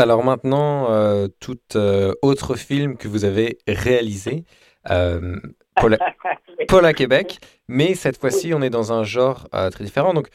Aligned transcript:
Alors 0.00 0.24
maintenant, 0.24 0.90
euh, 0.90 1.28
tout 1.40 1.58
euh, 1.76 2.14
autre 2.22 2.54
film 2.54 2.96
que 2.96 3.06
vous 3.06 3.26
avez 3.26 3.58
réalisé, 3.68 4.44
euh, 4.88 5.36
Paul, 5.76 5.98
Paul, 6.68 6.86
à 6.86 6.94
Québec, 6.94 7.38
mais 7.68 7.94
cette 7.94 8.18
fois-ci, 8.18 8.54
on 8.54 8.62
est 8.62 8.70
dans 8.70 8.94
un 8.94 9.04
genre 9.04 9.46
très 9.50 9.84
différent. 9.84 10.14
Donc, 10.14 10.28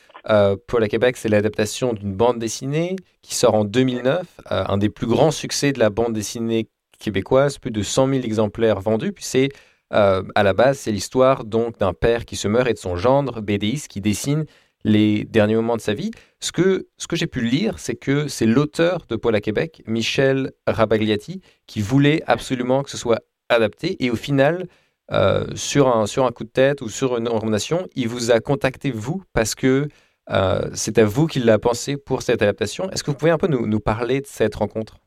Paul 0.67 0.83
à 0.83 0.87
Québec, 0.87 1.17
c'est 1.17 1.29
l'adaptation 1.29 1.93
d'une 1.93 2.13
bande 2.13 2.37
dessinée 2.37 2.95
qui 3.23 3.33
sort 3.33 3.55
en 3.55 3.65
2009, 3.65 4.21
un 4.45 4.77
des 4.77 4.89
plus 4.89 5.07
grands 5.07 5.31
succès 5.31 5.71
de 5.71 5.79
la 5.79 5.89
bande 5.89 6.13
dessinée 6.13 6.69
québécoise, 6.99 7.57
plus 7.57 7.71
de 7.71 7.81
100 7.81 8.09
000 8.09 8.21
exemplaires 8.23 8.79
vendus. 8.81 9.13
Puis 9.13 9.25
c'est 9.25 9.49
à 9.89 10.43
la 10.43 10.53
base, 10.53 10.77
c'est 10.77 10.91
l'histoire 10.91 11.43
donc 11.43 11.79
d'un 11.79 11.93
père 11.93 12.25
qui 12.25 12.35
se 12.35 12.47
meurt 12.47 12.67
et 12.67 12.73
de 12.73 12.77
son 12.77 12.97
gendre, 12.97 13.41
BDIS, 13.41 13.87
qui 13.89 13.99
dessine 13.99 14.45
les 14.85 15.25
derniers 15.25 15.55
moments 15.55 15.75
de 15.75 15.81
sa 15.81 15.95
vie. 15.95 16.11
Ce 16.39 16.51
que, 16.51 16.87
ce 16.97 17.07
que 17.07 17.15
j'ai 17.15 17.25
pu 17.25 17.41
lire, 17.41 17.79
c'est 17.79 17.95
que 17.95 18.27
c'est 18.27 18.45
l'auteur 18.45 19.07
de 19.09 19.15
Paul 19.15 19.35
à 19.35 19.41
Québec, 19.41 19.81
Michel 19.87 20.51
Rabagliati, 20.67 21.41
qui 21.65 21.81
voulait 21.81 22.21
absolument 22.27 22.83
que 22.83 22.91
ce 22.91 22.97
soit 22.97 23.21
adapté. 23.49 23.97
Et 23.99 24.11
au 24.11 24.15
final, 24.15 24.67
euh, 25.11 25.47
sur, 25.55 25.87
un, 25.87 26.05
sur 26.05 26.23
un 26.25 26.31
coup 26.31 26.43
de 26.43 26.49
tête 26.49 26.81
ou 26.81 26.89
sur 26.89 27.17
une 27.17 27.27
recommandation, 27.27 27.87
il 27.95 28.07
vous 28.07 28.29
a 28.29 28.39
contacté, 28.39 28.91
vous, 28.91 29.23
parce 29.33 29.55
que 29.55 29.87
euh, 30.29 30.69
c'est 30.73 30.99
à 30.99 31.03
vous 31.03 31.25
qu'il 31.25 31.45
l'a 31.45 31.57
pensé 31.57 31.97
pour 31.97 32.21
cette 32.21 32.43
adaptation. 32.43 32.87
Est-ce 32.91 33.03
que 33.03 33.09
vous 33.09 33.17
pouvez 33.17 33.31
un 33.31 33.39
peu 33.39 33.47
nous, 33.47 33.65
nous 33.65 33.79
parler 33.79 34.21
de 34.21 34.27
cette 34.27 34.53
rencontre? 34.53 34.97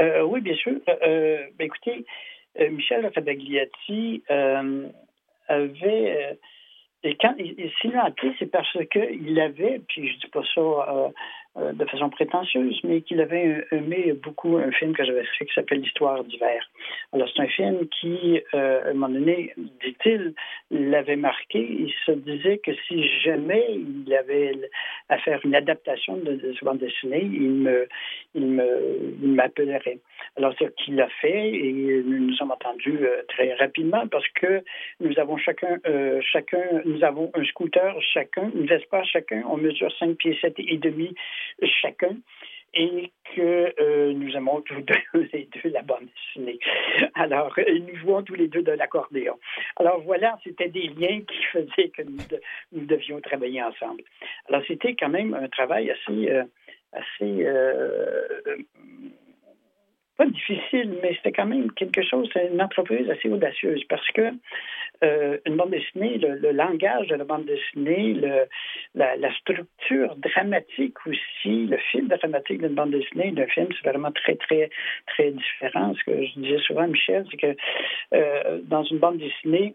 Euh, 0.00 0.22
Oui, 0.22 0.40
bien 0.40 0.54
sûr. 0.54 0.72
Ben, 0.86 1.50
écoutez, 1.60 2.06
Michel 2.70 3.10
Rabagliati 3.14 4.22
avait 5.48 6.38
et 7.04 7.16
quand 7.16 7.34
il, 7.38 7.54
s'il 7.80 7.92
l'a 7.92 8.06
appelé, 8.06 8.32
c'est 8.38 8.50
parce 8.50 8.76
qu'il 8.90 9.40
avait, 9.40 9.80
puis 9.88 10.08
je 10.08 10.18
dis 10.18 10.30
pas 10.32 10.42
ça 10.54 10.60
euh, 10.60 11.08
euh, 11.56 11.72
de 11.72 11.84
façon 11.84 12.10
prétentieuse, 12.10 12.80
mais 12.82 13.02
qu'il 13.02 13.20
avait 13.20 13.64
aimé 13.70 14.12
beaucoup 14.12 14.56
un 14.56 14.72
film 14.72 14.94
que 14.94 15.04
j'avais 15.04 15.24
fait 15.38 15.46
qui 15.46 15.54
s'appelle 15.54 15.80
L'Histoire 15.80 16.24
d'hiver. 16.24 16.68
Alors, 17.12 17.28
c'est 17.34 17.42
un 17.42 17.46
film 17.46 17.86
qui, 17.88 18.40
euh, 18.52 18.84
à 18.84 18.88
un 18.88 18.94
moment 18.94 19.08
donné, 19.08 19.54
dit-il, 19.56 20.34
l'avait 20.72 21.16
marqué. 21.16 21.60
Il 21.60 21.92
se 22.04 22.12
disait 22.12 22.58
que 22.58 22.72
si 22.88 23.02
jamais 23.20 23.64
il 24.06 24.12
avait 24.14 24.52
à 25.08 25.18
faire 25.18 25.40
une 25.44 25.54
adaptation 25.54 26.16
de, 26.16 26.52
ce 26.52 26.64
bande 26.64 26.78
dessinée, 26.78 27.22
il 27.22 27.50
me, 27.50 27.88
il 28.34 28.46
me, 28.46 29.16
il 29.22 29.28
m'appellerait. 29.30 30.00
Alors, 30.36 30.52
ce 30.58 30.64
qu'il 30.64 31.00
a 31.00 31.08
fait 31.20 31.48
et 31.48 32.02
nous 32.86 32.92
nous 32.92 33.04
euh, 33.04 33.22
très 33.28 33.54
rapidement 33.54 34.06
parce 34.08 34.26
que 34.28 34.62
nous 35.00 35.18
avons 35.18 35.36
chacun, 35.36 35.78
euh, 35.86 36.20
chacun, 36.22 36.62
nous 36.84 37.02
avons 37.04 37.30
un 37.34 37.44
scooter 37.44 37.94
chacun, 38.12 38.50
une 38.54 38.66
Vespa 38.66 39.02
chacun, 39.04 39.42
on 39.48 39.56
mesure 39.56 39.92
5 39.98 40.16
pieds 40.16 40.38
7 40.40 40.54
et 40.58 40.78
demi 40.78 41.14
chacun 41.62 42.16
et 42.74 43.10
que 43.34 43.74
euh, 43.80 44.12
nous 44.12 44.36
aimons 44.36 44.60
tous 44.60 44.82
deux, 44.82 45.28
les 45.32 45.48
deux 45.62 45.70
la 45.70 45.82
bande 45.82 46.06
dessinée. 46.06 46.58
Alors, 47.14 47.54
nous 47.58 47.96
jouons 47.96 48.22
tous 48.22 48.34
les 48.34 48.48
deux 48.48 48.62
de 48.62 48.72
l'accordéon. 48.72 49.38
Alors 49.76 50.00
voilà, 50.02 50.38
c'était 50.44 50.68
des 50.68 50.88
liens 50.88 51.20
qui 51.22 51.44
faisaient 51.52 51.88
que 51.88 52.02
nous, 52.02 52.84
devions 52.86 53.20
travailler 53.20 53.62
ensemble. 53.62 54.02
Alors, 54.48 54.62
c'était 54.68 54.94
quand 54.94 55.08
même 55.08 55.34
un 55.34 55.48
travail 55.48 55.90
assez, 55.90 56.30
assez 56.92 57.46
mais 61.02 61.14
c'était 61.14 61.32
quand 61.32 61.46
même 61.46 61.70
quelque 61.72 62.02
chose, 62.02 62.28
c'est 62.32 62.48
une 62.48 62.62
entreprise 62.62 63.08
assez 63.10 63.28
audacieuse 63.28 63.82
parce 63.88 64.06
que 64.08 64.32
euh, 65.04 65.38
une 65.46 65.56
bande 65.56 65.70
dessinée, 65.70 66.18
le, 66.18 66.50
langage 66.50 67.08
de 67.08 67.14
la 67.14 67.24
bande 67.24 67.44
dessinée, 67.44 68.14
la, 68.94 69.32
structure 69.34 70.16
dramatique 70.16 70.96
aussi, 71.06 71.66
le 71.66 71.76
fil 71.90 72.08
dramatique 72.08 72.60
d'une 72.60 72.74
bande 72.74 72.90
dessinée, 72.90 73.30
d'un 73.30 73.46
film, 73.46 73.68
c'est 73.70 73.88
vraiment 73.88 74.10
très, 74.10 74.34
très, 74.36 74.70
très 75.06 75.30
différent. 75.30 75.94
Ce 75.94 76.04
que 76.04 76.24
je 76.24 76.40
disais 76.40 76.58
souvent 76.58 76.88
Michel, 76.88 77.24
c'est 77.30 77.36
que 77.36 77.56
euh, 78.14 78.60
dans 78.64 78.82
une 78.84 78.98
bande 78.98 79.18
dessinée, 79.18 79.74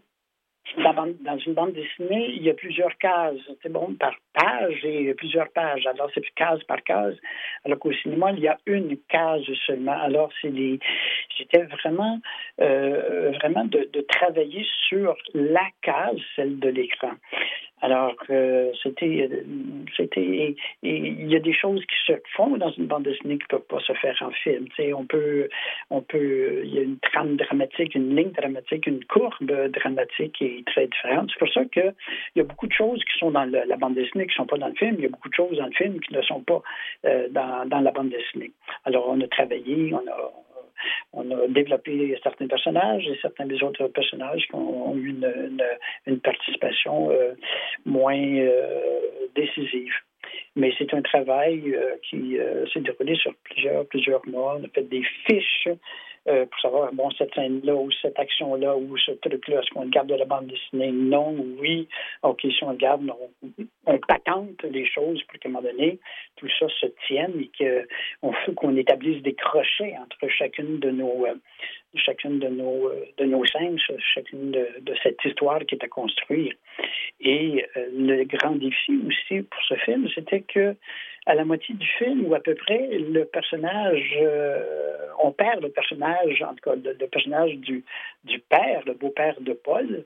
dans, 0.77 1.37
une 1.37 1.53
bande 1.53 1.73
dessinée, 1.73 2.31
il 2.35 2.43
y 2.43 2.49
a 2.49 2.53
plusieurs 2.53 2.95
cases, 2.97 3.35
c'est 3.61 3.71
bon, 3.71 3.93
par 3.93 4.15
page 4.33 4.83
et 4.83 5.13
plusieurs 5.13 5.49
pages. 5.49 5.85
Alors, 5.87 6.09
c'est 6.13 6.23
case 6.35 6.63
par 6.63 6.83
case. 6.83 7.15
Alors 7.65 7.79
qu'au 7.79 7.93
cinéma, 7.93 8.31
il 8.31 8.39
y 8.39 8.47
a 8.47 8.57
une 8.65 8.97
case 9.09 9.43
seulement. 9.65 9.99
Alors, 9.99 10.29
c'est 10.41 10.51
c'était 11.37 11.63
vraiment, 11.63 12.19
euh, 12.61 13.31
vraiment 13.41 13.65
de, 13.65 13.87
travailler 14.07 14.65
sur 14.87 15.15
la 15.33 15.65
case, 15.81 16.19
celle 16.35 16.59
de 16.59 16.69
l'écran. 16.69 17.11
Alors 17.81 18.15
que 18.15 18.71
c'était, 18.81 19.29
c'était, 19.97 20.55
il 20.83 21.29
y 21.29 21.35
a 21.35 21.39
des 21.39 21.53
choses 21.53 21.81
qui 21.81 21.95
se 22.07 22.13
font 22.33 22.55
dans 22.55 22.71
une 22.71 22.85
bande 22.85 23.03
dessinée 23.03 23.37
qui 23.37 23.43
ne 23.43 23.57
peuvent 23.57 23.67
pas 23.67 23.81
se 23.81 23.91
faire 23.93 24.15
en 24.21 24.31
film. 24.31 24.69
Tu 24.69 24.93
on 24.93 25.05
peut, 25.05 25.49
on 25.89 26.01
peut, 26.01 26.61
il 26.63 26.73
y 26.73 26.79
a 26.79 26.83
une 26.83 26.97
trame 26.99 27.35
dramatique, 27.35 27.93
une 27.93 28.15
ligne 28.15 28.31
dramatique, 28.31 28.87
une 28.87 29.03
courbe 29.03 29.51
dramatique 29.71 30.31
qui 30.31 30.45
est 30.45 30.67
très 30.67 30.87
différente. 30.87 31.29
C'est 31.33 31.39
pour 31.39 31.53
ça 31.53 31.65
qu'il 31.65 31.93
y 32.37 32.39
a 32.39 32.43
beaucoup 32.43 32.67
de 32.67 32.73
choses 32.73 33.03
qui 33.03 33.19
sont 33.19 33.31
dans 33.31 33.51
la 33.51 33.75
bande 33.75 33.95
dessinée 33.95 34.22
qui 34.25 34.31
ne 34.31 34.43
sont 34.43 34.45
pas 34.45 34.57
dans 34.57 34.67
le 34.67 34.75
film. 34.75 34.95
Il 34.97 35.03
y 35.03 35.05
a 35.05 35.09
beaucoup 35.09 35.29
de 35.29 35.33
choses 35.33 35.57
dans 35.57 35.65
le 35.65 35.71
film 35.71 35.99
qui 35.99 36.13
ne 36.13 36.21
sont 36.21 36.41
pas 36.41 36.61
euh, 37.05 37.27
dans, 37.29 37.67
dans 37.67 37.79
la 37.79 37.91
bande 37.91 38.09
dessinée. 38.09 38.51
Alors, 38.85 39.07
on 39.09 39.19
a 39.21 39.27
travaillé, 39.27 39.93
on 39.93 40.07
a, 40.09 40.31
on 41.13 41.31
a 41.31 41.47
développé 41.47 42.17
certains 42.23 42.47
personnages 42.47 43.07
et 43.07 43.17
certains 43.21 43.45
des 43.45 43.61
autres 43.63 43.87
personnages 43.87 44.45
qui 44.47 44.55
ont, 44.55 44.95
eu 44.95 45.15
une, 46.05 46.19
participation 46.19 47.11
euh, 47.11 47.33
moins 47.85 48.17
euh, 48.17 48.99
décisive. 49.35 49.93
Mais 50.55 50.73
c'est 50.77 50.93
un 50.93 51.01
travail 51.01 51.75
qui 52.03 52.37
s'est 52.71 52.79
déroulé 52.79 53.15
sur 53.15 53.33
plusieurs, 53.43 53.85
plusieurs 53.87 54.27
mois. 54.27 54.57
On 54.59 54.63
a 54.63 54.67
fait 54.67 54.83
des 54.83 55.03
fiches 55.25 55.67
euh, 56.29 56.45
pour 56.45 56.59
savoir, 56.61 56.93
bon, 56.93 57.11
cette 57.11 57.33
scène-là 57.35 57.75
ou 57.75 57.91
cette 58.01 58.17
action-là 58.17 58.77
ou 58.77 58.97
ce 58.97 59.11
truc-là, 59.11 59.59
est-ce 59.59 59.69
qu'on 59.71 59.83
le 59.83 59.89
garde 59.89 60.07
de 60.07 60.15
la 60.15 60.23
bande 60.23 60.47
dessinée? 60.47 60.91
Non, 60.91 61.35
oui. 61.59 61.89
OK, 62.21 62.41
si 62.41 62.63
on 62.63 62.71
le 62.71 62.77
garde, 62.77 63.01
on, 63.09 63.63
on 63.85 63.97
patente 63.97 64.63
les 64.63 64.85
choses 64.85 65.21
pour 65.23 65.37
qu'à 65.37 65.49
un 65.49 65.51
moment 65.51 65.67
donné, 65.67 65.99
tout 66.37 66.47
ça 66.59 66.67
se 66.79 66.85
tienne 67.07 67.33
et 67.41 67.51
qu'on 68.21 68.33
qu'on 68.55 68.77
établisse 68.77 69.21
des 69.21 69.33
crochets 69.33 69.95
entre 70.01 70.29
chacune 70.29 70.79
de 70.79 70.91
nos, 70.91 71.25
euh, 71.25 71.35
chacune 71.95 72.39
de 72.39 72.47
nos, 72.47 72.87
euh, 72.87 73.05
de 73.17 73.25
nos 73.25 73.45
scènes, 73.45 73.77
chacune 74.13 74.51
de, 74.51 74.93
cette 75.03 75.23
histoire 75.25 75.59
qui 75.59 75.75
est 75.75 75.83
à 75.83 75.89
construire. 75.89 76.53
Et 77.19 77.65
le 77.75 78.23
grand 78.23 78.55
défi 78.55 78.97
aussi 79.07 79.41
pour 79.41 79.61
ce 79.67 79.75
film, 79.75 80.07
c'était 80.15 80.41
que 80.41 80.75
à 81.25 81.35
la 81.35 81.45
moitié 81.45 81.75
du 81.75 81.87
film, 81.87 82.25
ou 82.25 82.35
à 82.35 82.39
peu 82.39 82.55
près, 82.55 82.87
le 82.97 83.23
personnage, 83.25 84.17
on 85.19 85.31
perd 85.31 85.61
le 85.61 85.69
personnage, 85.69 86.41
en 86.41 86.55
tout 86.55 86.69
cas, 86.69 86.75
le, 86.75 87.07
personnage 87.07 87.55
du, 87.55 87.83
père, 88.49 88.83
le 88.85 88.93
beau-père 88.93 89.39
de 89.41 89.53
Paul, 89.53 90.05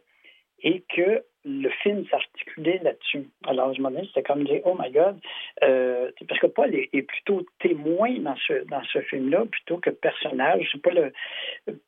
et 0.64 0.84
que 0.96 1.24
le 1.46 1.70
film 1.82 2.06
s'articulait 2.08 2.80
là-dessus. 2.84 3.30
Alors, 3.46 3.74
je 3.74 3.82
me 3.82 3.90
disais, 3.90 4.08
c'était 4.08 4.24
comme 4.24 4.44
dire, 4.44 4.62
oh 4.66 4.76
my 4.78 4.92
God, 4.92 5.20
euh, 5.64 6.12
parce 6.28 6.42
que 6.42 6.48
Paul 6.48 6.76
est, 6.76 7.02
plutôt 7.04 7.46
témoin 7.60 8.20
dans 8.20 8.36
ce, 8.36 8.66
dans 8.66 8.84
ce 8.92 9.00
film-là 9.02 9.46
plutôt 9.46 9.78
que 9.78 9.90
personnage. 9.92 10.68
C'est 10.72 10.82
pas 10.82 10.92
le, 10.92 11.14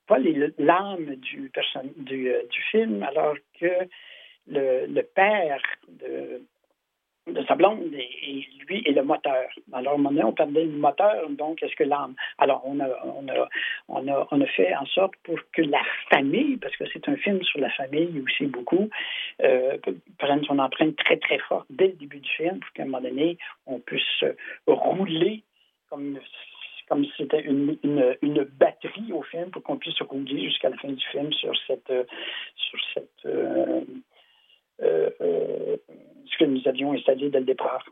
Paul 0.07 0.27
est 0.27 0.53
l'âme 0.59 1.15
du, 1.15 1.51
du, 1.97 2.29
euh, 2.29 2.43
du 2.47 2.61
film, 2.71 3.03
alors 3.03 3.35
que 3.59 3.87
le, 4.47 4.85
le 4.85 5.03
père 5.03 5.61
de 5.87 6.41
de 7.33 7.43
sa 7.45 7.55
blonde 7.55 7.93
et, 7.93 8.47
lui 8.67 8.83
est 8.85 8.91
le 8.91 9.03
moteur. 9.03 9.49
Alors, 9.73 9.93
à 9.93 9.95
un 9.95 9.97
moment 9.97 10.11
donné, 10.11 10.23
on 10.23 10.33
perdait 10.33 10.65
le 10.65 10.77
moteur, 10.77 11.27
donc 11.29 11.63
est-ce 11.63 11.75
que 11.75 11.83
l'âme? 11.83 12.13
Alors, 12.37 12.61
on 12.65 12.79
a, 12.79 12.87
on, 13.03 13.27
a, 13.27 13.49
on, 13.87 14.07
a, 14.07 14.27
on 14.29 14.41
a 14.41 14.45
fait 14.45 14.75
en 14.75 14.85
sorte 14.85 15.13
pour 15.23 15.37
que 15.53 15.63
la 15.63 15.81
famille, 16.11 16.57
parce 16.57 16.75
que 16.77 16.83
c'est 16.93 17.09
un 17.09 17.15
film 17.15 17.41
sur 17.43 17.59
la 17.59 17.71
famille 17.71 18.21
aussi 18.23 18.45
beaucoup, 18.45 18.89
euh, 19.41 19.77
prenne 20.19 20.43
son 20.43 20.59
empreinte 20.59 20.95
très, 20.97 21.17
très 21.17 21.39
forte 21.39 21.65
dès 21.71 21.87
le 21.87 21.93
début 21.93 22.19
du 22.19 22.29
film, 22.29 22.59
pour 22.59 22.71
qu'à 22.73 22.83
un 22.83 22.85
moment 22.85 23.01
donné, 23.01 23.37
on 23.65 23.79
puisse 23.79 24.23
rouler 24.67 25.43
comme 25.89 26.19
comme 26.89 27.05
si 27.05 27.11
c'était 27.17 27.41
une, 27.41 27.77
une, 27.83 28.43
batterie 28.59 29.13
au 29.13 29.21
film 29.21 29.51
pour 29.51 29.61
qu'on 29.61 29.77
puisse 29.77 30.01
rouler 30.01 30.45
jusqu'à 30.45 30.69
la 30.69 30.77
fin 30.77 30.89
du 30.89 31.05
film 31.11 31.31
sur 31.33 31.53
cette, 31.67 31.93
sur 32.55 32.79
cette 32.95 33.25
euh, 33.27 33.81
euh, 34.81 34.81
euh, 34.81 35.08
nous 36.49 36.61
avions 36.65 36.93
installé 36.93 37.29
dès 37.29 37.39
le 37.39 37.45
départ. 37.45 37.83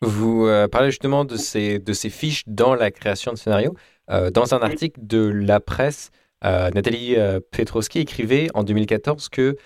Vous 0.00 0.46
euh, 0.46 0.68
parlez 0.68 0.90
justement 0.90 1.24
de 1.24 1.36
ces, 1.36 1.78
de 1.78 1.92
ces 1.92 2.10
fiches 2.10 2.44
dans 2.46 2.74
la 2.74 2.90
création 2.90 3.32
de 3.32 3.36
scénario. 3.36 3.74
dans 4.08 4.54
un 4.54 4.60
article 4.60 5.00
de 5.02 5.18
la 5.18 5.60
presse, 5.60 6.10
Nathalie 6.42 7.16
Petrowski 7.50 7.98
écrivait 7.98 8.48
en 8.54 8.62
2014 8.62 9.28
que 9.28 9.56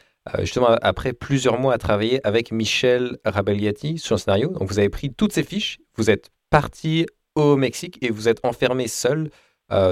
justement 0.41 0.77
après 0.83 1.13
plusieurs 1.13 1.61
mois 1.61 1.75
à 1.75 1.79
travailler 1.79 2.27
avec 2.27 2.51
Michel 2.51 3.19
Rabelliati 3.25 3.99
sur 3.99 4.17
le 4.17 4.19
scénario, 4.19 4.49
donc 4.49 4.69
vous 4.69 4.79
avez 4.81 4.89
pris 4.89 5.13
toutes 5.13 5.33
ces 5.33 5.45
fiches, 5.45 5.79
vous 5.97 6.11
êtes 6.11 6.31
parti 6.51 7.07
au 7.37 7.57
Mexique 7.57 7.99
et 8.03 8.11
vous 8.11 8.29
êtes 8.29 8.41
enfermé 8.45 8.89
seul 8.89 9.29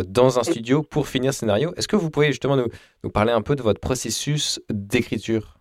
dans 0.09 0.39
un 0.41 0.43
studio 0.43 0.83
pour 0.83 1.07
finir 1.07 1.29
le 1.29 1.35
scénario. 1.35 1.73
Est-ce 1.77 1.87
que 1.87 1.97
vous 1.97 2.11
pouvez 2.11 2.29
justement 2.29 2.57
nous, 2.57 2.69
nous 3.05 3.11
parler 3.11 3.33
un 3.33 3.43
peu 3.43 3.55
de 3.55 3.63
votre 3.63 3.81
processus 3.81 4.61
d'écriture? 4.69 5.60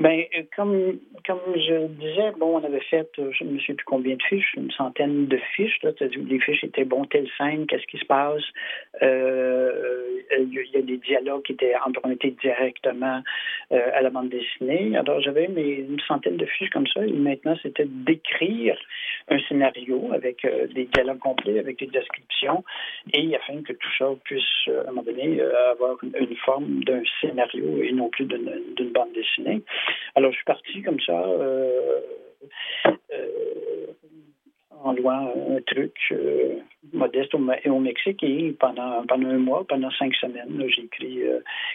Ben, 0.00 0.24
comme, 0.56 0.98
comme 1.26 1.40
je 1.54 1.86
disais, 1.86 2.32
bon, 2.38 2.58
on 2.58 2.64
avait 2.64 2.80
fait, 2.80 3.08
je 3.16 3.44
ne 3.44 3.58
sais 3.60 3.74
plus 3.74 3.84
combien 3.84 4.16
de 4.16 4.22
fiches, 4.22 4.54
une 4.56 4.70
centaine 4.72 5.26
de 5.26 5.36
fiches. 5.54 5.80
Là, 5.82 5.92
les 6.00 6.40
fiches 6.40 6.64
étaient 6.64 6.84
bon, 6.84 7.04
telle 7.04 7.28
scène, 7.38 7.66
qu'est-ce 7.66 7.86
qui 7.86 7.98
se 7.98 8.04
passe? 8.04 8.42
Euh, 9.02 10.04
il 10.36 10.52
y 10.72 10.76
a 10.76 10.82
des 10.82 10.96
dialogues 10.96 11.42
qui 11.42 11.52
étaient 11.52 11.74
empruntés 11.86 12.34
directement 12.42 13.22
euh, 13.72 13.90
à 13.94 14.02
la 14.02 14.10
bande 14.10 14.30
dessinée. 14.30 14.96
Alors, 14.96 15.20
j'avais 15.20 15.44
une 15.44 16.00
centaine 16.08 16.38
de 16.38 16.46
fiches 16.46 16.70
comme 16.70 16.86
ça. 16.88 17.04
Et 17.06 17.12
maintenant, 17.12 17.56
c'était 17.62 17.86
d'écrire 17.86 18.76
un 19.28 19.38
scénario 19.48 20.10
avec 20.12 20.44
euh, 20.44 20.66
des 20.74 20.86
dialogues 20.86 21.18
complets, 21.20 21.58
avec 21.58 21.78
des 21.78 21.86
descriptions, 21.86 22.64
et 23.12 23.36
afin 23.36 23.62
que 23.62 23.72
tout 23.72 23.90
ça 23.96 24.06
puisse, 24.24 24.42
à 24.68 24.88
un 24.88 24.92
moment 24.92 25.02
donné, 25.02 25.40
avoir 25.70 25.96
une, 26.02 26.14
une 26.18 26.36
forme 26.36 26.82
d'un 26.84 27.02
scénario 27.20 27.82
et 27.82 27.92
non 27.92 28.08
plus 28.08 28.24
d'une 28.24 28.90
bande 28.90 29.12
dessinée. 29.14 29.62
Alors, 30.14 30.30
je 30.30 30.36
suis 30.36 30.44
parti 30.44 30.82
comme 30.82 31.00
ça, 31.00 31.20
euh, 31.20 32.00
euh, 33.12 33.86
en 34.82 34.92
loin 34.92 35.32
un 35.50 35.60
truc 35.62 35.96
euh, 36.12 36.56
modeste 36.92 37.34
au, 37.34 37.38
au, 37.38 37.78
Mexique 37.80 38.22
et 38.22 38.52
pendant, 38.52 39.04
pendant 39.06 39.28
un 39.28 39.38
mois, 39.38 39.64
pendant 39.66 39.90
cinq 39.92 40.14
semaines, 40.16 40.62
j'ai 40.68 40.82
écrit 40.84 41.22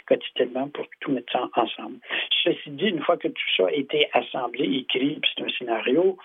quotidiennement 0.05 0.69
pour 0.69 0.85
tout 1.01 1.11
mettre 1.11 1.31
ça 1.31 1.49
ensemble. 1.55 1.97
Ceci 2.43 2.69
dit, 2.69 2.87
une 2.87 3.01
fois 3.01 3.17
que 3.17 3.27
tout 3.27 3.49
ça 3.57 3.67
a 3.67 3.71
été 3.71 4.07
assemblé, 4.13 4.63
écrit, 4.63 5.19
puis 5.19 5.31
c'est 5.35 5.43
un 5.43 5.49
scénario, 5.49 6.17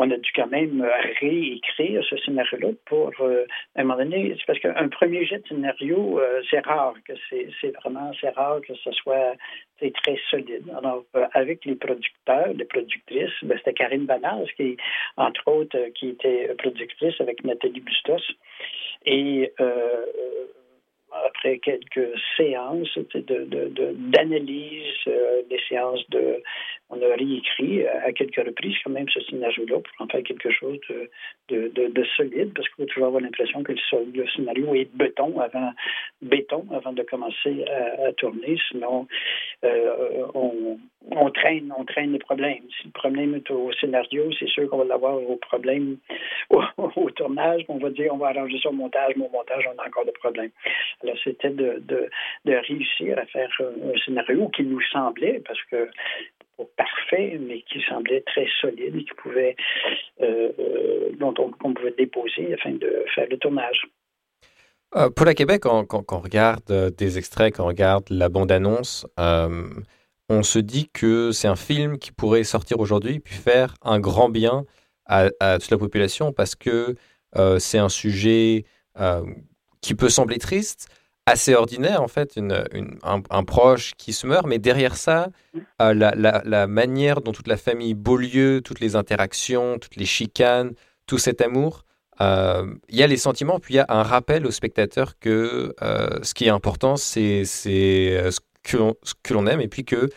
on 0.00 0.10
a 0.10 0.16
dû 0.16 0.30
quand 0.34 0.46
même 0.46 0.86
réécrire 1.20 2.02
ce 2.08 2.16
scénario-là 2.16 2.70
pour, 2.86 3.12
euh, 3.20 3.44
à 3.76 3.80
un 3.80 3.84
moment 3.84 3.98
donné, 3.98 4.34
c'est 4.38 4.46
parce 4.46 4.58
qu'un 4.58 4.88
premier 4.88 5.26
jet 5.26 5.40
de 5.40 5.48
scénario, 5.48 6.18
euh, 6.18 6.40
c'est 6.50 6.64
rare 6.64 6.94
que 7.06 7.12
c'est 7.28 7.70
vraiment, 7.82 8.10
c'est 8.18 8.30
rare 8.30 8.62
que 8.62 8.74
ce 8.74 8.92
soit 8.92 9.34
très 9.78 10.18
solide. 10.30 10.64
Alors, 10.78 11.04
euh, 11.16 11.26
avec 11.34 11.66
les 11.66 11.74
producteurs, 11.74 12.52
les 12.54 12.64
productrices, 12.64 13.30
ben, 13.42 13.58
c'était 13.58 13.74
Karine 13.74 14.06
Banaz, 14.06 14.46
qui, 14.56 14.78
entre 15.18 15.46
autres, 15.48 15.88
qui 15.94 16.08
était 16.08 16.54
productrice 16.56 17.20
avec 17.20 17.44
Nathalie 17.44 17.80
Bustos. 17.80 18.26
Et 19.04 19.52
après 21.26 21.58
quelques 21.58 22.12
séances 22.36 22.96
d'analyse, 23.14 24.94
de, 25.06 25.10
de, 25.10 25.48
des 25.48 25.60
séances 25.68 26.08
de, 26.10 26.42
on 26.90 27.00
a 27.02 27.14
réécrit 27.14 27.86
à 27.86 28.12
quelques 28.12 28.44
reprises 28.44 28.76
quand 28.82 28.90
même 28.90 29.08
ce 29.08 29.20
scénario-là 29.20 29.78
pour 29.78 30.04
en 30.04 30.08
faire 30.08 30.22
quelque 30.22 30.50
chose 30.50 30.78
de, 31.48 31.70
de 31.74 32.04
solide, 32.16 32.52
parce 32.54 32.68
qu'on 32.70 32.82
peut 32.82 32.86
toujours 32.86 33.06
avoir 33.06 33.22
l'impression 33.22 33.62
que 33.62 33.72
le, 33.72 34.28
scénario 34.28 34.74
est 34.74 34.90
béton 34.94 35.38
avant, 35.38 35.72
béton 36.20 36.66
avant 36.72 36.92
de 36.92 37.02
commencer 37.02 37.64
à, 38.04 38.12
tourner, 38.14 38.58
sinon 38.70 39.06
euh, 39.64 40.26
on, 40.34 41.30
traîne, 41.30 41.72
on 41.76 41.84
traîne 41.84 42.12
les 42.12 42.18
problèmes. 42.18 42.64
Si 42.80 42.86
le 42.86 42.92
problème 42.92 43.34
est 43.36 43.50
au 43.50 43.72
scénario, 43.74 44.30
c'est 44.38 44.48
sûr 44.48 44.68
qu'on 44.68 44.78
va 44.78 44.84
l'avoir 44.84 45.14
au 45.14 45.36
problème 45.36 45.96
au, 46.50 47.10
tournage, 47.10 47.62
on 47.68 47.78
va 47.78 47.90
dire 47.90 48.12
on 48.12 48.18
va 48.18 48.28
arranger 48.28 48.58
ça 48.60 48.70
au 48.70 48.72
montage, 48.72 49.14
mais 49.16 49.26
au 49.26 49.30
montage, 49.30 49.68
on 49.72 49.80
a 49.80 49.86
encore 49.86 50.04
des 50.04 50.12
problèmes. 50.12 50.50
Alors 51.02 51.16
c'était 51.22 51.50
de 51.50 52.10
réussir 52.44 53.18
à 53.18 53.26
faire 53.26 53.50
un 53.60 53.98
scénario 54.04 54.48
qui 54.48 54.64
nous 54.64 54.80
semblait, 54.92 55.40
parce 55.46 55.62
que 55.64 55.88
parfait, 56.76 57.38
mais 57.40 57.62
qui 57.62 57.80
semblait 57.88 58.22
très 58.26 58.46
solide 58.60 58.96
et 58.96 59.04
qui 59.04 59.14
pouvait, 59.22 59.56
euh, 60.20 60.52
euh, 60.58 61.32
on, 61.64 61.74
pouvait 61.74 61.94
déposer 61.96 62.54
afin 62.54 62.72
de 62.72 63.04
faire 63.14 63.26
le 63.30 63.38
tournage. 63.38 63.86
Euh, 64.96 65.10
pour 65.10 65.26
la 65.26 65.34
Québec, 65.34 65.62
quand, 65.62 66.12
on 66.12 66.18
regarde 66.18 66.94
des 66.96 67.18
extraits, 67.18 67.54
quand 67.56 67.64
on 67.64 67.68
regarde 67.68 68.04
la 68.10 68.28
bande-annonce, 68.28 69.06
on 69.18 70.42
se 70.42 70.58
dit 70.58 70.88
que 70.92 71.32
c'est 71.32 71.48
un 71.48 71.56
film 71.56 71.98
qui 71.98 72.12
pourrait 72.12 72.44
sortir 72.44 72.78
aujourd'hui 72.80 73.18
puis 73.18 73.34
faire 73.34 73.74
un 73.82 73.98
grand 73.98 74.28
bien 74.28 74.64
à 75.06 75.28
toute 75.58 75.70
la 75.72 75.78
population 75.78 76.32
parce 76.32 76.54
que 76.54 76.94
c'est 77.58 77.78
un 77.78 77.88
sujet 77.88 78.64
qui 79.80 79.94
peut 79.94 80.08
sembler 80.08 80.38
triste, 80.38 80.88
assez 81.26 81.54
ordinaire, 81.54 82.02
en 82.02 82.08
fait, 82.08 82.36
une, 82.36 82.64
un, 83.02 83.44
proche 83.44 83.92
qui 83.96 84.12
se 84.12 84.26
meurt, 84.26 84.46
mais 84.46 84.58
derrière 84.58 84.96
ça, 84.96 85.28
euh, 85.80 85.94
la, 85.94 86.14
la, 86.14 86.66
manière 86.66 87.20
dont 87.20 87.32
toute 87.32 87.46
la 87.46 87.56
famille 87.56 87.94
Beaulieu, 87.94 88.60
toutes 88.62 88.80
les 88.80 88.96
interactions, 88.96 89.78
toutes 89.78 89.96
les 89.96 90.06
chicanes, 90.06 90.72
tout 91.06 91.18
cet 91.18 91.40
amour, 91.40 91.84
euh, 92.20 92.74
il 92.88 92.96
y 92.96 93.02
a 93.02 93.06
les 93.06 93.16
sentiments, 93.16 93.58
puis 93.58 93.74
il 93.74 93.76
y 93.78 93.80
a 93.80 93.86
un 93.88 94.02
rappel 94.02 94.46
au 94.46 94.50
spectateur 94.50 95.18
que 95.18 95.74
euh, 95.82 96.18
ce 96.22 96.34
qui 96.34 96.46
est 96.46 96.50
important, 96.50 96.96
c'est 96.96 97.44
ce 97.44 98.40
que 98.62 99.34
l'on 99.34 99.46
aime, 99.46 99.60
et 99.60 99.68
puis 99.68 99.84
que 99.84 100.10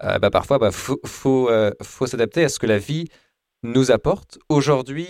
bah, 0.00 0.30
parfois, 0.30 0.58
il 0.58 0.60
bah, 0.60 0.70
faut, 0.70 1.00
faut, 1.06 1.50
faut 1.82 2.06
s'adapter 2.06 2.44
à 2.44 2.48
ce 2.48 2.58
que 2.58 2.66
la 2.66 2.78
vie 2.78 3.06
nous 3.62 3.90
apporte. 3.90 4.38
Aujourd'hui, 4.48 5.08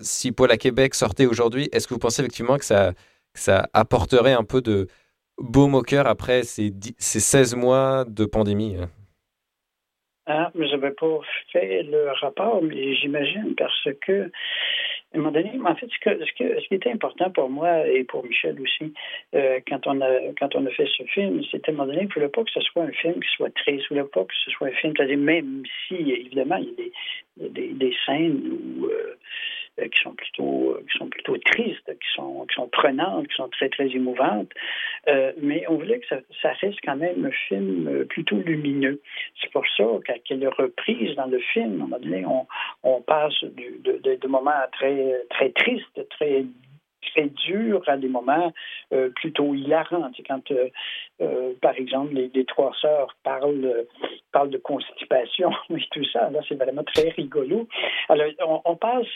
si 0.00 0.32
Paul 0.32 0.50
à 0.50 0.56
Québec 0.56 0.94
sortait 0.94 1.26
aujourd'hui, 1.26 1.68
est-ce 1.72 1.88
que 1.88 1.94
vous 1.94 1.98
pensez 1.98 2.22
effectivement 2.22 2.58
que 2.58 2.64
ça 2.64 2.92
ça 3.34 3.68
apporterait 3.72 4.32
un 4.32 4.44
peu 4.44 4.60
de 4.60 4.86
baume 5.38 5.74
au 5.74 5.82
cœur 5.82 6.06
après 6.06 6.42
ces, 6.42 6.72
ces 6.98 7.20
16 7.20 7.56
mois 7.56 8.04
de 8.06 8.24
pandémie 8.24 8.76
hein. 8.76 8.88
ah, 10.26 10.50
je 10.54 10.60
n'avais 10.60 10.92
pas 10.92 11.18
fait 11.52 11.82
le 11.82 12.10
rapport, 12.20 12.62
mais 12.62 12.94
j'imagine 12.94 13.54
parce 13.56 13.88
que, 14.06 14.30
à 15.14 15.18
un 15.18 15.18
moment 15.18 15.32
donné, 15.32 15.52
en 15.64 15.74
fait, 15.74 15.86
ce, 15.86 15.98
que, 15.98 16.24
ce, 16.24 16.32
que, 16.32 16.60
qui 16.68 16.74
était 16.74 16.90
important 16.90 17.30
pour 17.30 17.50
moi 17.50 17.86
et 17.86 18.04
pour 18.04 18.24
Michel 18.24 18.58
aussi, 18.60 18.94
euh, 19.34 19.60
quand, 19.68 19.86
on 19.86 20.00
a, 20.00 20.10
quand 20.38 20.54
on 20.54 20.64
a 20.64 20.70
fait 20.70 20.88
ce 20.96 21.02
film, 21.04 21.42
c'était 21.50 21.70
à 21.70 21.74
un 21.74 21.76
moment 21.76 21.86
donné, 21.86 22.02
il 22.02 22.08
ne 22.08 22.14
voulait 22.14 22.28
pas 22.28 22.44
que 22.44 22.50
ce 22.50 22.60
soit 22.60 22.84
un 22.84 22.92
film 22.92 23.14
qui 23.14 23.28
soit 23.36 23.52
triste, 23.54 23.84
il 23.90 23.96
ne 23.96 24.02
pas 24.04 24.24
que 24.24 24.34
ce 24.44 24.50
soit 24.52 24.68
un 24.68 24.72
film, 24.72 24.94
c'est-à-dire 24.96 25.18
même 25.18 25.64
si, 25.86 25.94
évidemment, 25.94 26.56
il 26.56 26.92
y 27.42 27.46
a 27.46 27.48
des, 27.48 27.68
des, 27.72 27.94
scènes 28.06 28.40
où. 28.52 28.86
Euh, 28.86 29.16
qui 29.78 30.02
sont 30.02 30.14
plutôt 30.14 30.72
euh, 30.72 30.84
qui 30.90 30.98
sont 30.98 31.08
plutôt 31.08 31.36
tristes, 31.38 31.86
qui 31.86 32.08
sont 32.14 32.46
qui 32.46 32.54
sont 32.54 32.68
prenantes, 32.68 33.28
qui 33.28 33.34
sont 33.34 33.48
très 33.48 33.68
très 33.68 33.88
émouvantes. 33.88 34.50
Euh, 35.08 35.32
mais 35.40 35.64
on 35.68 35.76
voulait 35.76 36.00
que 36.00 36.06
ça, 36.08 36.52
reste 36.60 36.78
quand 36.84 36.96
même 36.96 37.24
un 37.24 37.30
film 37.48 38.04
plutôt 38.06 38.36
lumineux. 38.36 39.00
C'est 39.40 39.50
pour 39.50 39.64
ça 39.76 39.84
qu'à 40.06 40.18
quelle 40.18 40.46
reprise 40.48 41.14
dans 41.16 41.26
le 41.26 41.38
film, 41.38 41.80
à 41.80 41.84
un 41.84 41.98
moment 41.98 42.46
on, 42.82 43.00
passe 43.00 43.42
de, 43.42 44.16
de 44.16 44.28
moments 44.28 44.52
très 44.72 45.22
très 45.30 45.50
tristes, 45.50 46.08
très 46.10 46.44
très 47.12 47.28
dur 47.28 47.82
à 47.86 47.96
des 47.96 48.08
moments 48.08 48.52
euh, 48.92 49.10
plutôt 49.10 49.54
hilarants. 49.54 50.10
Quand, 50.26 50.50
euh, 50.50 50.68
euh, 51.20 51.52
par 51.60 51.74
exemple, 51.76 52.14
les, 52.14 52.44
trois 52.44 52.72
sœurs 52.80 53.16
parlent, 53.22 53.86
parlent 54.32 54.50
de 54.50 54.58
constipation 54.58 55.50
et 55.70 55.84
tout 55.90 56.04
ça, 56.12 56.30
là, 56.30 56.40
c'est 56.48 56.54
vraiment 56.54 56.84
très 56.84 57.10
rigolo. 57.10 57.68
Alors, 58.08 58.62
on, 58.64 58.76
passe 58.76 59.06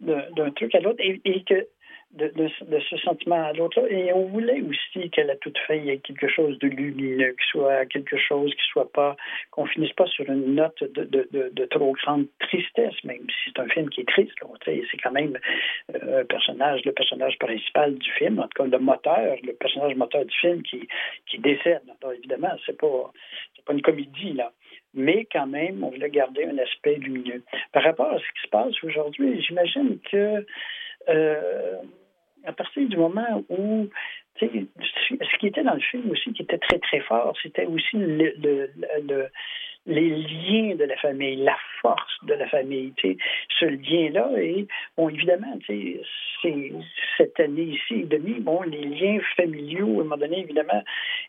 d'un 0.00 0.50
truc 0.50 0.74
à 0.74 0.80
l'autre 0.80 1.00
et, 1.00 1.42
que 1.44 1.66
de, 2.12 2.48
ce 2.90 2.96
sentiment 2.98 3.44
à 3.44 3.52
l'autre. 3.52 3.80
Et 3.90 4.12
on 4.12 4.26
voulait 4.26 4.62
aussi 4.62 5.10
qu'à 5.10 5.24
la 5.24 5.36
toute 5.36 5.58
fin, 5.66 5.74
il 5.74 5.86
y 5.86 5.90
ait 5.90 5.98
quelque 5.98 6.28
chose 6.28 6.58
de 6.58 6.68
lumineux, 6.68 7.32
qu'il 7.32 7.46
soit 7.50 7.86
quelque 7.86 8.16
chose 8.16 8.54
qui 8.54 8.66
soit 8.68 8.90
pas, 8.90 9.16
qu'on 9.50 9.66
finisse 9.66 9.92
pas 9.92 10.06
sur 10.06 10.28
une 10.30 10.54
note 10.54 10.82
de, 10.82 11.28
de, 11.30 11.64
trop 11.66 11.92
grande 11.92 12.26
tristesse, 12.40 12.94
même 13.04 13.26
si 13.28 13.50
c'est 13.50 13.60
un 13.60 13.68
film 13.68 13.90
qui 13.90 14.00
est 14.00 14.08
triste. 14.08 14.32
C'est 14.64 14.98
quand 15.02 15.12
même 15.12 15.38
euh, 15.94 16.22
un 16.22 16.24
personnage, 16.24 16.84
le 16.84 16.92
personnage 16.92 17.38
principal 17.38 17.94
du 17.96 18.10
film, 18.12 18.38
en 18.38 18.48
tout 18.48 18.62
cas 18.62 18.66
le 18.66 18.78
moteur, 18.78 19.36
le 19.42 19.52
personnage 19.52 19.94
moteur 19.94 20.24
du 20.24 20.36
film 20.36 20.62
qui, 20.62 20.88
qui 21.26 21.38
décède. 21.38 21.82
Évidemment, 22.18 22.52
c'est 22.64 22.78
pas, 22.78 23.12
pas 23.64 23.72
une 23.72 23.82
comédie, 23.82 24.32
là 24.32 24.52
mais 24.98 25.26
quand 25.30 25.46
même, 25.46 25.84
on 25.84 25.90
voulait 25.90 26.08
garder 26.08 26.44
un 26.44 26.56
aspect 26.56 26.94
lumineux. 26.94 27.42
Par 27.72 27.84
rapport 27.84 28.10
à 28.10 28.18
ce 28.18 28.24
qui 28.24 28.42
se 28.44 28.48
passe 28.48 28.82
aujourd'hui, 28.82 29.42
j'imagine 29.42 29.98
que 30.10 30.46
euh, 31.08 31.76
à 32.46 32.52
partir 32.52 32.88
du 32.88 32.96
moment 32.96 33.44
où 33.48 33.88
ce 34.40 35.36
qui 35.38 35.46
était 35.46 35.62
dans 35.62 35.74
le 35.74 35.80
film 35.80 36.10
aussi, 36.10 36.32
qui 36.32 36.42
était 36.42 36.58
très, 36.58 36.78
très 36.78 37.00
fort, 37.00 37.36
c'était 37.42 37.66
aussi 37.66 37.96
le, 37.96 38.34
le, 38.38 39.28
les 39.86 40.10
liens 40.10 40.74
de 40.74 40.84
la 40.84 40.96
famille, 40.96 41.36
la 41.36 41.56
force 41.80 42.18
de 42.24 42.34
la 42.34 42.46
famille. 42.48 42.92
Ce 43.58 43.64
lien-là, 43.64 44.30
et 44.36 44.66
bon, 44.96 45.08
évidemment, 45.08 45.58
c'est 45.66 46.00
cette 47.16 47.40
année-ci 47.40 47.94
et 47.94 48.04
demie, 48.04 48.40
bon, 48.40 48.62
les 48.62 48.82
liens 48.82 49.20
familiaux, 49.36 49.98
à 49.98 50.00
un 50.00 50.04
moment 50.04 50.16
donné, 50.16 50.40
évidemment, 50.40 50.82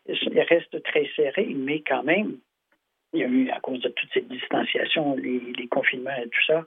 ils 0.07 0.41
restent 0.41 0.83
très 0.83 1.09
serrés, 1.15 1.53
mais 1.55 1.81
quand 1.87 2.03
même, 2.03 2.37
il 3.13 3.19
y 3.19 3.23
a 3.23 3.27
eu, 3.27 3.49
à 3.49 3.59
cause 3.59 3.81
de 3.81 3.89
toute 3.89 4.09
cette 4.13 4.27
distanciation, 4.27 5.15
les, 5.15 5.67
confinements 5.69 6.15
et 6.17 6.29
tout 6.29 6.45
ça, 6.45 6.65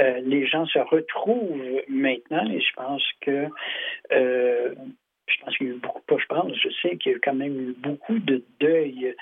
euh, 0.00 0.20
les 0.24 0.46
gens 0.46 0.66
se 0.66 0.78
retrouvent 0.78 1.62
maintenant 1.88 2.48
et 2.50 2.60
je 2.60 2.72
pense 2.74 3.04
que 3.20 3.46
euh, 4.12 4.74
je 5.26 5.44
pense 5.44 5.56
qu'il 5.56 5.66
y 5.66 5.70
a 5.70 5.74
eu 5.74 5.78
beaucoup, 5.78 6.02
pas 6.06 6.16
je 6.18 6.26
pense, 6.26 6.52
je 6.56 6.68
sais 6.82 6.96
qu'il 6.96 7.12
y 7.12 7.14
a 7.14 7.18
quand 7.18 7.34
même 7.34 7.70
eu 7.70 7.74
beaucoup 7.78 8.18
de 8.18 8.44
deuil. 8.60 9.14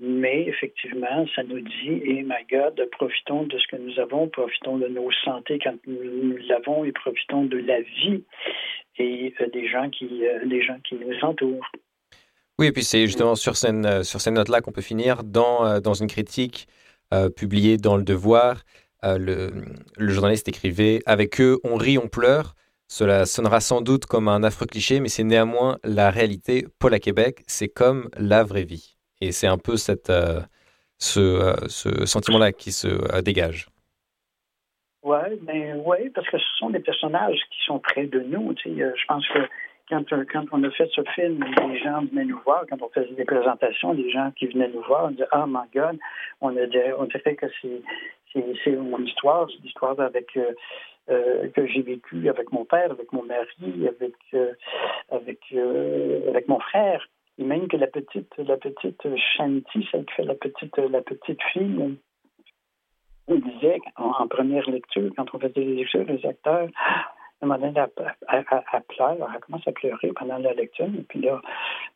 Mais 0.00 0.44
effectivement, 0.44 1.26
ça 1.34 1.42
nous 1.42 1.60
dit, 1.60 2.00
et 2.04 2.22
my 2.22 2.44
God, 2.48 2.88
profitons 2.92 3.42
de 3.42 3.58
ce 3.58 3.66
que 3.66 3.74
nous 3.74 3.98
avons, 3.98 4.28
profitons 4.28 4.78
de 4.78 4.86
nos 4.86 5.10
santé 5.24 5.58
quand 5.58 5.74
nous, 5.88 6.36
l'avons 6.48 6.84
et 6.84 6.92
profitons 6.92 7.44
de 7.44 7.58
la 7.58 7.80
vie 7.80 8.22
et 8.98 9.34
euh, 9.40 9.48
des 9.48 9.66
gens 9.66 9.90
qui, 9.90 10.22
des 10.44 10.62
gens 10.62 10.78
qui 10.84 10.94
nous 10.94 11.18
entourent. 11.24 11.68
Oui, 12.58 12.66
et 12.66 12.72
puis 12.72 12.82
c'est 12.84 13.06
justement 13.06 13.34
sur, 13.36 13.56
scène, 13.56 14.02
sur 14.02 14.20
ces 14.20 14.30
notes-là 14.30 14.60
qu'on 14.60 14.72
peut 14.72 14.82
finir 14.82 15.22
dans, 15.24 15.80
dans 15.80 15.94
une 15.94 16.08
critique 16.08 16.66
publiée 17.36 17.76
dans 17.76 17.96
Le 17.96 18.02
Devoir. 18.02 18.62
le, 19.04 19.50
le 19.96 20.12
journaliste 20.12 20.48
écrivait 20.48 21.00
Avec 21.06 21.40
eux, 21.40 21.58
on 21.64 21.76
rit, 21.76 21.98
on 21.98 22.08
pleure. 22.08 22.54
Cela 22.90 23.26
sonnera 23.26 23.60
sans 23.60 23.82
doute 23.82 24.06
comme 24.06 24.28
un 24.28 24.42
affreux 24.42 24.66
cliché, 24.66 24.98
mais 25.00 25.08
c'est 25.08 25.22
néanmoins 25.22 25.78
la 25.84 26.10
réalité. 26.10 26.66
Paul 26.78 26.94
à 26.94 26.98
Québec, 26.98 27.42
c'est 27.46 27.68
comme 27.68 28.08
la 28.16 28.42
vraie 28.42 28.64
vie. 28.64 28.96
Et 29.20 29.30
c'est 29.30 29.46
un 29.46 29.58
peu 29.58 29.76
cette, 29.76 30.08
euh, 30.08 30.40
ce, 30.98 31.20
euh, 31.20 31.54
ce 31.68 32.06
sentiment-là 32.06 32.52
qui 32.52 32.72
se 32.72 32.88
euh, 32.88 33.20
dégage. 33.20 33.68
Oui, 35.02 35.18
ben, 35.42 35.76
ouais, 35.84 36.10
parce 36.14 36.28
que 36.30 36.38
ce 36.38 36.56
sont 36.58 36.70
des 36.70 36.80
personnages 36.80 37.38
qui 37.50 37.58
sont 37.66 37.78
près 37.78 38.06
de 38.06 38.20
nous. 38.20 38.54
Je 38.64 39.06
pense 39.06 39.26
que 39.28 39.38
quand, 39.88 40.04
quand, 40.30 40.44
on 40.52 40.62
a 40.64 40.70
fait 40.70 40.88
ce 40.94 41.02
film, 41.14 41.44
les 41.68 41.78
gens 41.78 42.02
venaient 42.02 42.24
nous 42.24 42.40
voir, 42.44 42.64
quand 42.68 42.80
on 42.82 42.88
faisait 42.90 43.14
des 43.14 43.24
présentations, 43.24 43.92
les 43.92 44.10
gens 44.10 44.30
qui 44.36 44.46
venaient 44.46 44.68
nous 44.68 44.82
voir, 44.82 45.06
on 45.06 45.10
disait 45.10 45.26
Ah, 45.30 45.46
my 45.46 45.66
God, 45.74 45.98
on, 46.40 46.56
a 46.56 46.66
on 46.98 47.04
dirait 47.04 47.36
que 47.36 47.46
c'est 47.62 48.76
mon 48.76 49.02
histoire, 49.04 49.48
c'est 49.50 49.62
l'histoire 49.62 49.98
avec 50.00 50.36
euh, 51.10 51.48
que 51.56 51.66
j'ai 51.66 51.80
vécu 51.80 52.28
avec 52.28 52.52
mon 52.52 52.66
père, 52.66 52.90
avec 52.90 53.10
mon 53.14 53.22
mari, 53.22 53.88
avec 53.88 54.12
euh, 54.34 54.52
euh, 55.12 56.28
avec 56.28 56.48
mon 56.48 56.60
frère, 56.60 57.08
et 57.38 57.44
même 57.44 57.66
que 57.66 57.78
la 57.78 57.86
petite 57.86 58.36
la 58.36 58.58
petite 58.58 59.02
Shanti, 59.16 59.88
celle 59.90 60.04
qui 60.04 60.14
fait 60.14 60.24
la 60.24 60.34
petite 60.34 60.76
la 60.76 61.00
petite 61.00 61.42
fille, 61.52 61.96
on 63.26 63.34
disait 63.36 63.78
en, 63.96 64.28
première 64.28 64.68
lecture, 64.68 65.10
quand 65.16 65.34
on 65.34 65.38
faisait 65.38 65.60
les 65.60 65.76
lectures, 65.76 66.04
les 66.04 66.26
acteurs, 66.26 66.68
un 67.42 67.46
moment 67.46 67.58
donné, 67.58 67.78
elle, 67.78 68.44
pleure, 68.88 69.28
elle 69.34 69.40
commence 69.40 69.66
à 69.66 69.72
pleurer 69.72 70.12
pendant 70.14 70.38
la 70.38 70.52
lecture, 70.54 70.86
et 70.86 71.04
puis 71.08 71.20
là, 71.20 71.40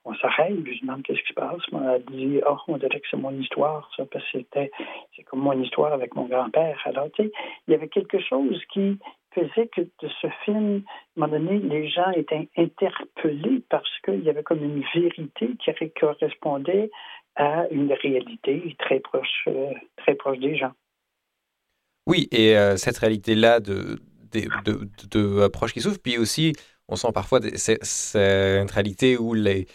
on 0.04 0.14
s'arrête, 0.14 0.54
je 0.54 0.61
lui 0.61 0.80
demande 0.80 1.02
qu'est-ce 1.02 1.20
qui 1.20 1.28
se 1.28 1.34
passe? 1.34 1.61
Elle 1.72 2.04
dit, 2.11 2.40
oh, 2.49 2.56
on 2.68 2.76
dirait 2.76 3.00
que 3.00 3.06
c'est 3.11 3.16
mon 3.16 3.32
histoire, 3.32 3.90
ça, 3.96 4.04
parce 4.11 4.25
que 4.30 4.38
c'était, 4.38 4.70
c'est 5.16 5.22
comme 5.22 5.40
mon 5.40 5.61
histoire 5.61 5.92
avec 5.92 6.14
mon 6.14 6.26
grand-père. 6.26 6.80
Alors, 6.84 7.08
tu 7.12 7.25
sais, 7.25 7.32
il 7.66 7.72
y 7.72 7.75
avait 7.75 7.88
quelque 7.88 8.20
chose 8.20 8.61
qui 8.72 8.99
faisait 9.34 9.68
que 9.68 9.80
de 9.80 10.08
ce 10.20 10.26
film, 10.44 10.82
à 11.16 11.25
un 11.25 11.26
moment 11.26 11.38
donné, 11.38 11.58
les 11.58 11.88
gens 11.88 12.11
étaient 12.12 12.49
interpellés 12.56 13.62
parce 13.68 13.90
qu'il 14.04 14.22
y 14.22 14.30
avait 14.30 14.42
comme 14.42 14.62
une 14.62 14.84
vérité 14.94 15.50
qui 15.58 15.90
correspondait 15.99 16.90
à 17.37 17.66
une 17.70 17.92
réalité 17.92 18.76
très 18.78 19.00
proche, 19.00 19.44
euh, 19.49 19.72
très 19.96 20.14
proche 20.14 20.38
des 20.38 20.56
gens. 20.56 20.72
Oui, 22.06 22.28
et 22.30 22.56
euh, 22.56 22.76
cette 22.76 22.99
réalité-là 22.99 23.61
de, 23.61 24.00
de, 24.32 24.88
de, 25.10 25.48
proches 25.48 25.72
qui 25.72 25.80
souffrent. 25.80 26.00
Puis 26.00 26.18
aussi, 26.18 26.52
on 26.88 26.96
sent 26.96 27.12
parfois 27.14 27.40
c'est 27.54 27.78
une 28.16 28.70
réalité 28.70 29.16
où 29.16 29.34
les, 29.34 29.66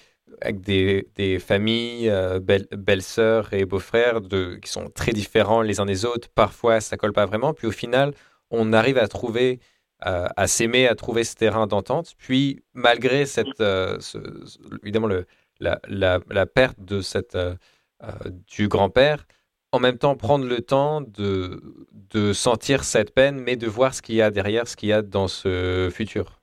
avec 0.41 0.61
des, 0.61 1.07
des 1.15 1.39
familles, 1.39 2.09
euh, 2.09 2.39
belles-sœurs 2.39 3.53
et 3.53 3.65
beaux-frères 3.65 4.21
qui 4.61 4.69
sont 4.69 4.89
très 4.89 5.13
différents 5.13 5.61
les 5.61 5.79
uns 5.79 5.85
des 5.85 6.05
autres, 6.05 6.29
parfois 6.29 6.81
ça 6.81 6.97
colle 6.97 7.13
pas 7.13 7.25
vraiment. 7.25 7.53
Puis 7.53 7.67
au 7.67 7.71
final, 7.71 8.13
on 8.51 8.73
arrive 8.73 8.97
à 8.97 9.07
trouver, 9.07 9.59
euh, 10.05 10.27
à 10.35 10.47
s'aimer, 10.47 10.87
à 10.87 10.95
trouver 10.95 11.23
ce 11.23 11.35
terrain 11.35 11.67
d'entente. 11.67 12.13
Puis 12.17 12.63
malgré 12.73 13.25
cette, 13.25 13.61
euh, 13.61 13.97
évidemment 14.83 15.07
le, 15.07 15.25
la, 15.59 15.79
la, 15.87 16.19
la, 16.29 16.45
perte 16.45 16.79
de 16.79 17.01
cette, 17.01 17.37
du 18.47 18.67
grand-père, 18.67 19.25
en 19.77 19.79
même 19.79 19.97
temps 19.97 20.15
prendre 20.15 20.45
le 20.45 20.61
temps 20.61 21.01
de, 21.01 21.61
de 22.13 22.33
sentir 22.33 22.83
cette 22.83 23.13
peine, 23.13 23.39
mais 23.39 23.55
de 23.55 23.67
voir 23.67 23.93
ce 23.93 24.01
qu'il 24.01 24.15
y 24.15 24.21
a 24.21 24.31
derrière, 24.31 24.67
ce 24.67 24.75
qu'il 24.75 24.89
y 24.89 24.93
a 24.93 25.01
dans 25.03 25.27
ce 25.27 25.89
futur. 25.93 26.39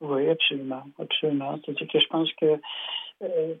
Oui, 0.00 0.28
absolument, 0.28 0.82
absolument. 0.98 1.58
C'est-à-dire 1.64 1.88
que 1.88 2.00
je 2.00 2.06
pense 2.08 2.30
que 2.40 2.60
euh, 3.22 3.54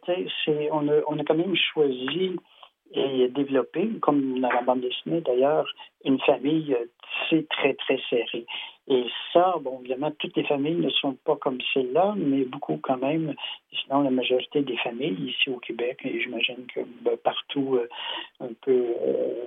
on, 0.72 0.88
a, 0.88 1.00
on 1.06 1.18
a 1.18 1.24
quand 1.24 1.34
même 1.34 1.56
choisi 1.72 2.36
et 2.92 3.28
développé, 3.28 3.88
comme 4.00 4.40
dans 4.40 4.48
la 4.48 4.62
bande 4.62 4.80
dessinée 4.80 5.20
d'ailleurs, 5.20 5.66
une 6.04 6.20
famille 6.20 6.74
euh, 6.74 7.42
très, 7.50 7.74
très 7.74 8.00
serrée. 8.08 8.46
Et 8.88 9.04
ça, 9.32 9.56
bon, 9.60 9.80
évidemment, 9.80 10.12
toutes 10.16 10.36
les 10.36 10.44
familles 10.44 10.76
ne 10.76 10.90
sont 10.90 11.14
pas 11.24 11.34
comme 11.36 11.58
celle-là, 11.74 12.14
mais 12.16 12.44
beaucoup 12.44 12.78
quand 12.80 12.98
même. 12.98 13.34
Sinon, 13.72 14.02
la 14.02 14.10
majorité 14.10 14.62
des 14.62 14.76
familles 14.76 15.28
ici 15.28 15.50
au 15.50 15.58
Québec, 15.58 15.98
et 16.04 16.20
j'imagine 16.20 16.66
que 16.72 16.80
ben, 17.02 17.16
partout 17.16 17.76
euh, 17.76 17.88
un, 18.40 18.52
peu, 18.62 18.94
euh, 19.02 19.44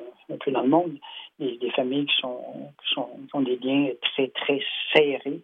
dans 0.48 0.62
le 0.62 0.68
monde, 0.68 0.98
a 1.42 1.46
des 1.46 1.72
familles 1.72 2.06
qui, 2.06 2.18
sont, 2.18 2.42
qui, 2.84 2.94
sont, 2.94 3.10
qui 3.30 3.36
ont 3.36 3.42
des 3.42 3.56
liens 3.58 3.90
très, 4.02 4.28
très 4.28 4.62
serrés. 4.94 5.40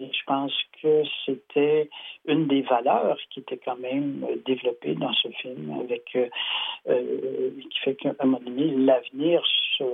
Je 0.00 0.24
pense 0.26 0.52
que 0.82 1.02
c'était 1.26 1.90
une 2.26 2.46
des 2.46 2.62
valeurs 2.62 3.18
qui 3.30 3.40
était 3.40 3.58
quand 3.58 3.76
même 3.76 4.26
développée 4.46 4.94
dans 4.94 5.12
ce 5.12 5.28
film, 5.28 5.78
avec 5.80 6.16
euh, 6.16 7.50
qui 7.70 7.78
fait 7.80 7.94
qu'à 7.96 8.14
un 8.18 8.24
moment 8.24 8.40
donné, 8.40 8.74
l'avenir 8.76 9.42
se 9.76 9.84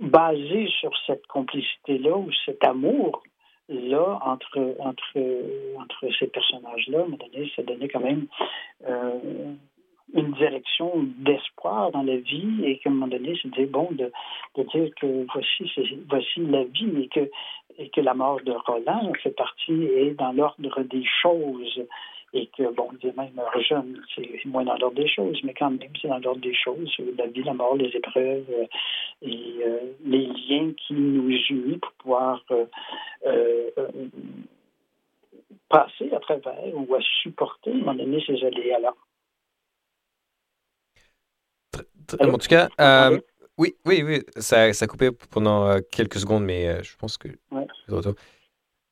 basé 0.00 0.68
sur 0.80 0.90
cette 1.06 1.26
complicité-là 1.26 2.16
ou 2.16 2.30
cet 2.44 2.64
amour-là 2.64 4.18
entre, 4.22 4.76
entre, 4.80 5.18
entre 5.78 6.08
ces 6.18 6.26
personnages-là, 6.26 7.00
à 7.00 7.02
donné, 7.02 7.52
ça 7.54 7.62
donnait 7.62 7.88
quand 7.88 8.00
même 8.00 8.26
euh, 8.88 9.54
une 10.12 10.32
direction 10.32 10.92
d'espoir 11.18 11.90
dans 11.92 12.02
la 12.02 12.16
vie 12.16 12.64
et 12.64 12.78
qu'à 12.78 12.90
un 12.90 12.92
moment 12.92 13.08
donné, 13.08 13.38
c'était 13.42 13.66
bon 13.66 13.88
de, 13.92 14.12
de, 14.56 14.62
dire 14.64 14.90
que 15.00 15.26
voici, 15.32 15.70
voici 16.08 16.40
la 16.40 16.64
vie 16.64 17.02
et 17.02 17.08
que, 17.08 17.30
et 17.78 17.88
que 17.90 18.00
la 18.00 18.14
mort 18.14 18.40
de 18.44 18.52
Roland 18.52 19.12
fait 19.22 19.30
partie 19.30 19.84
et 19.84 20.12
dans 20.14 20.32
l'ordre 20.32 20.82
des 20.82 21.04
choses. 21.22 21.82
Et 22.36 22.48
que, 22.48 22.68
bon, 22.74 22.88
évidemment, 22.92 23.28
il 23.30 23.34
meurt 23.36 23.60
jeune, 23.60 24.02
c'est 24.12 24.44
moins 24.46 24.64
dans 24.64 24.76
l'ordre 24.76 24.96
des 24.96 25.06
choses, 25.06 25.38
mais 25.44 25.54
quand 25.54 25.70
même, 25.70 25.78
c'est 26.02 26.08
dans 26.08 26.18
l'ordre 26.18 26.40
des 26.40 26.54
choses, 26.54 26.92
la 27.16 27.28
vie, 27.28 27.44
la 27.44 27.54
mort, 27.54 27.76
les 27.76 27.96
épreuves 27.96 28.50
euh, 28.50 28.66
et 29.22 29.54
euh, 29.64 29.78
les 30.04 30.26
liens 30.26 30.72
qui 30.76 30.94
nous 30.94 31.30
unissent 31.30 31.78
pour 31.78 31.92
pouvoir 31.92 32.42
euh, 33.24 33.70
passer 35.68 36.12
à 36.12 36.18
travers 36.18 36.74
ou 36.74 36.92
à 36.96 37.00
supporter, 37.22 37.70
à 37.70 37.74
un 37.74 37.78
moment 37.78 37.94
donné, 37.94 38.20
ces 38.26 38.44
aléas-là. 38.44 38.94
En 42.20 42.38
tout 42.38 42.48
cas, 42.48 42.68
oui, 43.58 43.76
oui, 43.84 44.02
oui, 44.02 44.22
ça, 44.36 44.72
ça 44.72 44.84
a 44.84 44.88
coupé 44.88 45.10
pendant 45.30 45.80
quelques 45.90 46.18
secondes, 46.18 46.44
mais 46.44 46.82
je 46.82 46.96
pense 46.96 47.16
que... 47.16 47.28
Ouais. 47.50 47.66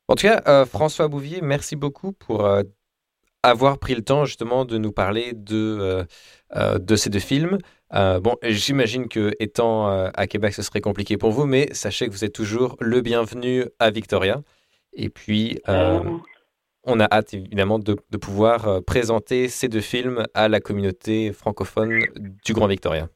En 0.08 0.14
tout 0.14 0.26
cas, 0.26 0.64
François 0.66 1.08
Bouvier, 1.08 1.40
merci 1.40 1.74
beaucoup 1.76 2.12
pour 2.12 2.46
avoir 3.42 3.78
pris 3.78 3.94
le 3.94 4.02
temps 4.02 4.24
justement 4.24 4.64
de 4.64 4.78
nous 4.78 4.92
parler 4.92 5.32
de, 5.34 5.78
euh, 5.80 6.04
euh, 6.56 6.78
de 6.78 6.96
ces 6.96 7.10
deux 7.10 7.18
films. 7.18 7.58
Euh, 7.94 8.20
bon, 8.20 8.36
j'imagine 8.42 9.08
que 9.08 9.32
étant 9.38 9.88
à 9.88 10.26
Québec, 10.26 10.54
ce 10.54 10.62
serait 10.62 10.80
compliqué 10.80 11.16
pour 11.16 11.30
vous, 11.30 11.44
mais 11.44 11.68
sachez 11.72 12.06
que 12.06 12.12
vous 12.12 12.24
êtes 12.24 12.32
toujours 12.32 12.76
le 12.80 13.00
bienvenu 13.00 13.66
à 13.78 13.90
Victoria. 13.90 14.42
Et 14.94 15.10
puis, 15.10 15.60
on 16.84 16.98
a 16.98 17.04
hâte 17.04 17.34
évidemment 17.34 17.78
de, 17.78 17.96
de, 18.10 18.16
pouvoir 18.16 18.82
présenter 18.84 19.48
ces 19.48 19.68
deux 19.68 19.80
films 19.80 20.24
à 20.34 20.48
la 20.48 20.60
communauté 20.60 21.32
francophone 21.32 22.06
du 22.44 22.54
Grand 22.54 22.66
Victoria. 22.66 23.08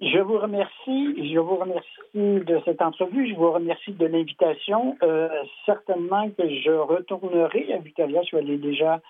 Je 0.00 0.18
vous 0.18 0.38
remercie. 0.38 1.32
Je 1.32 1.38
vous 1.38 1.56
remercie 1.56 1.86
de 2.14 2.60
cette 2.64 2.80
entrevue. 2.80 3.28
Je 3.28 3.34
vous 3.34 3.52
remercie 3.52 3.92
de 3.92 4.06
l'invitation. 4.06 4.96
Euh, 5.02 5.28
certainement 5.66 6.28
que 6.30 6.48
je 6.48 6.70
retournerai 6.70 7.72
à 7.74 7.78
Victoria. 7.78 8.22
Je 8.22 8.26
suis 8.28 8.36
allé 8.38 8.56
déjà 8.56 9.00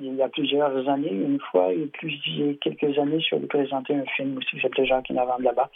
il 0.00 0.14
y 0.14 0.22
a 0.22 0.28
plusieurs 0.28 0.88
années, 0.88 1.12
une 1.12 1.38
fois, 1.38 1.72
et 1.72 1.86
plus 1.86 2.18
il 2.26 2.46
y 2.46 2.50
a 2.50 2.54
quelques 2.54 2.98
années, 2.98 3.20
je 3.20 3.26
suis 3.26 3.36
allé 3.36 3.46
présenter 3.46 3.94
un 3.94 4.04
film 4.16 4.36
aussi 4.36 4.56
qui 4.56 4.60
s'appelait 4.60 4.86
Jacques 4.86 5.08
là-bas. 5.08 5.70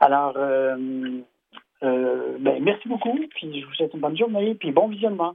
Alors, 0.00 0.34
euh, 0.36 0.76
euh, 1.82 2.36
ben, 2.38 2.62
merci 2.62 2.88
beaucoup. 2.88 3.18
Puis 3.36 3.60
je 3.60 3.66
vous 3.66 3.72
souhaite 3.74 3.94
une 3.94 4.00
bonne 4.00 4.16
journée. 4.16 4.54
Puis 4.54 4.72
bon 4.72 4.88
visionnement. 4.88 5.34